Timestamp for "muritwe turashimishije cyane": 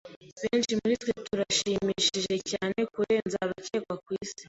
0.79-2.79